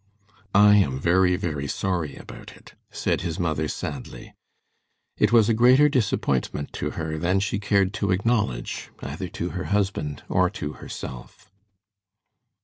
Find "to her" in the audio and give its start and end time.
6.73-7.19, 9.27-9.65